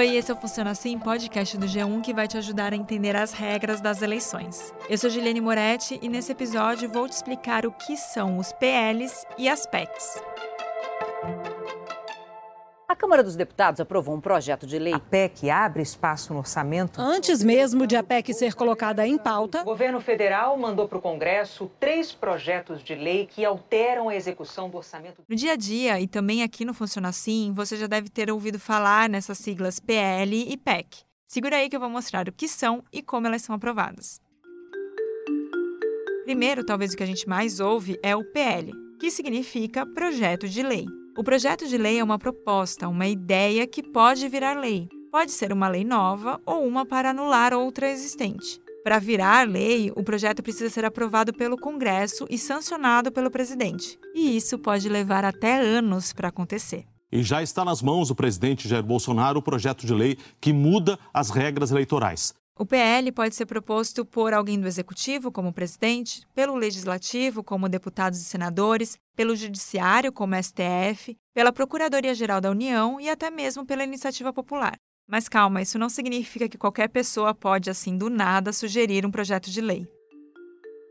[0.00, 3.14] Oi, esse é o Funciona Assim, podcast do G1 que vai te ajudar a entender
[3.14, 4.72] as regras das eleições.
[4.88, 9.26] Eu sou Juliane Moretti e nesse episódio vou te explicar o que são os PLs
[9.36, 10.22] e as PECs.
[13.10, 14.94] A Câmara dos Deputados aprovou um projeto de lei.
[14.94, 17.00] A PEC abre espaço no orçamento.
[17.00, 21.00] Antes mesmo de a PEC ser colocada em pauta, o governo federal mandou para o
[21.02, 25.24] Congresso três projetos de lei que alteram a execução do orçamento.
[25.28, 28.60] No dia a dia e também aqui no Funciona Assim, você já deve ter ouvido
[28.60, 30.98] falar nessas siglas PL e PEC.
[31.26, 34.20] Segura aí que eu vou mostrar o que são e como elas são aprovadas.
[36.22, 38.70] Primeiro, talvez o que a gente mais ouve é o PL,
[39.00, 40.86] que significa projeto de lei.
[41.16, 44.88] O projeto de lei é uma proposta, uma ideia que pode virar lei.
[45.10, 48.60] Pode ser uma lei nova ou uma para anular outra existente.
[48.84, 53.98] Para virar lei, o projeto precisa ser aprovado pelo Congresso e sancionado pelo presidente.
[54.14, 56.86] E isso pode levar até anos para acontecer.
[57.12, 60.96] E já está nas mãos do presidente Jair Bolsonaro o projeto de lei que muda
[61.12, 62.32] as regras eleitorais.
[62.58, 68.20] O PL pode ser proposto por alguém do executivo, como presidente, pelo legislativo, como deputados
[68.20, 74.32] e senadores, pelo judiciário, como STF, pela Procuradoria-Geral da União e até mesmo pela iniciativa
[74.32, 74.76] popular.
[75.08, 79.50] Mas calma, isso não significa que qualquer pessoa pode, assim do nada, sugerir um projeto
[79.50, 79.88] de lei.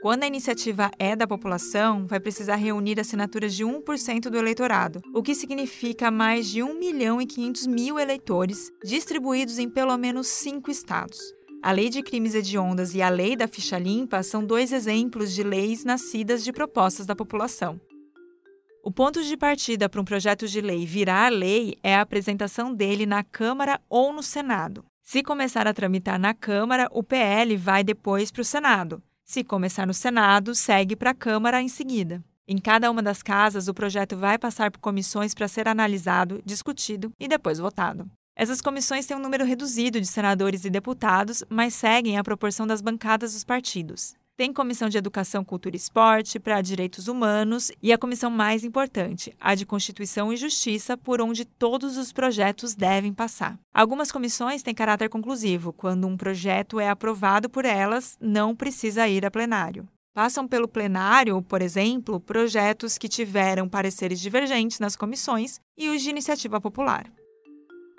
[0.00, 5.22] Quando a iniciativa é da população, vai precisar reunir assinaturas de 1% do eleitorado, o
[5.22, 10.70] que significa mais de 1 milhão e 500 mil eleitores, distribuídos em pelo menos cinco
[10.70, 11.18] estados.
[11.60, 15.42] A Lei de Crimes Hediondas e a Lei da Ficha Limpa são dois exemplos de
[15.42, 17.80] leis nascidas de propostas da população.
[18.84, 23.04] O ponto de partida para um projeto de lei virar lei é a apresentação dele
[23.04, 24.84] na Câmara ou no Senado.
[25.02, 29.02] Se começar a tramitar na Câmara, o PL vai depois para o Senado.
[29.24, 32.22] Se começar no Senado, segue para a Câmara em seguida.
[32.46, 37.12] Em cada uma das casas, o projeto vai passar por comissões para ser analisado, discutido
[37.18, 38.08] e depois votado.
[38.40, 42.80] Essas comissões têm um número reduzido de senadores e deputados, mas seguem a proporção das
[42.80, 44.14] bancadas dos partidos.
[44.36, 49.34] Tem comissão de Educação, Cultura e Esporte, para Direitos Humanos e a comissão mais importante,
[49.40, 53.58] a de Constituição e Justiça, por onde todos os projetos devem passar.
[53.74, 55.72] Algumas comissões têm caráter conclusivo.
[55.72, 59.88] Quando um projeto é aprovado por elas, não precisa ir a plenário.
[60.14, 66.10] Passam pelo plenário, por exemplo, projetos que tiveram pareceres divergentes nas comissões e os de
[66.10, 67.17] iniciativa popular.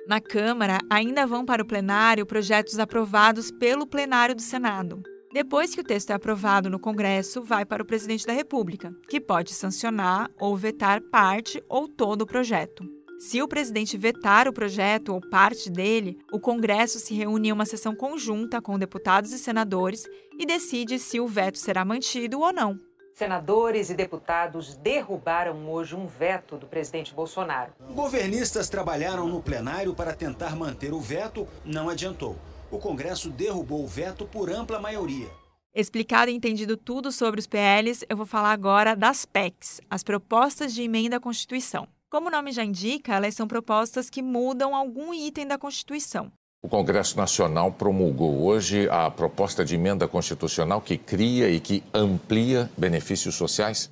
[0.10, 5.04] Na Câmara, ainda vão para o plenário projetos aprovados pelo plenário do Senado.
[5.32, 9.22] Depois que o texto é aprovado no Congresso, vai para o presidente da República, que
[9.22, 12.84] pode sancionar ou vetar parte ou todo o projeto.
[13.20, 17.68] Se o presidente vetar o projeto ou parte dele, o Congresso se reúne em uma
[17.68, 20.08] sessão conjunta com deputados e senadores
[20.40, 22.80] e decide se o veto será mantido ou não.
[23.20, 27.74] Senadores e deputados derrubaram hoje um veto do presidente Bolsonaro.
[27.94, 32.38] Governistas trabalharam no plenário para tentar manter o veto, não adiantou.
[32.72, 35.28] O Congresso derrubou o veto por ampla maioria.
[35.76, 40.74] Explicado e entendido tudo sobre os PLs, eu vou falar agora das PECs, as propostas
[40.74, 41.90] de emenda à Constituição.
[42.10, 46.32] Como o nome já indica, elas são propostas que mudam algum item da Constituição.
[46.62, 52.70] O Congresso Nacional promulgou hoje a proposta de emenda constitucional que cria e que amplia
[52.78, 53.90] benefícios sociais.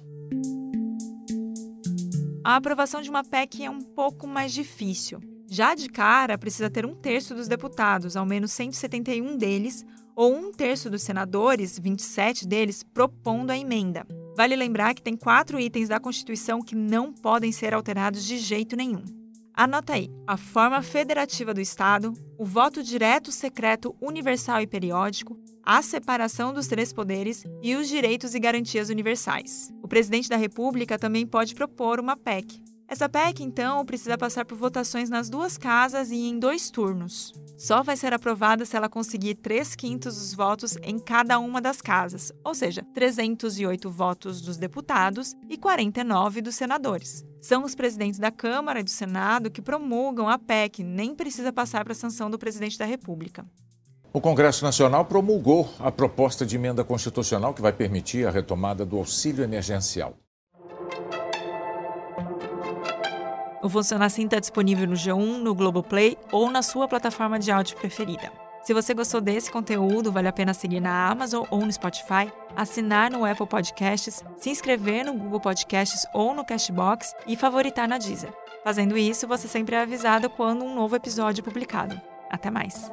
[2.43, 5.21] A aprovação de uma PEC é um pouco mais difícil.
[5.49, 10.51] Já de cara, precisa ter um terço dos deputados, ao menos 171 deles, ou um
[10.51, 14.05] terço dos senadores, 27 deles, propondo a emenda.
[14.35, 18.75] Vale lembrar que tem quatro itens da Constituição que não podem ser alterados de jeito
[18.75, 19.16] nenhum.
[19.57, 25.81] Anota aí: a forma federativa do Estado, o voto direto, secreto, universal e periódico, a
[25.81, 29.73] separação dos três poderes e os direitos e garantias universais.
[29.81, 32.61] O presidente da República também pode propor uma PEC.
[32.89, 37.33] Essa PEC, então, precisa passar por votações nas duas casas e em dois turnos.
[37.57, 41.81] Só vai ser aprovada se ela conseguir 3 quintos dos votos em cada uma das
[41.81, 47.25] casas, ou seja, 308 votos dos deputados e 49 dos senadores.
[47.41, 51.83] São os presidentes da Câmara e do Senado que promulgam a PEC, nem precisa passar
[51.83, 53.45] para a sanção do presidente da República.
[54.13, 58.97] O Congresso Nacional promulgou a proposta de emenda constitucional que vai permitir a retomada do
[58.97, 60.15] auxílio emergencial.
[63.67, 67.75] O Funciona Assim está disponível no G1, no Globoplay ou na sua plataforma de áudio
[67.75, 68.31] preferida.
[68.63, 73.11] Se você gostou desse conteúdo, vale a pena seguir na Amazon ou no Spotify, assinar
[73.11, 78.31] no Apple Podcasts, se inscrever no Google Podcasts ou no Cashbox e favoritar na Deezer.
[78.63, 81.99] Fazendo isso, você sempre é avisado quando um novo episódio é publicado.
[82.31, 82.89] Até mais!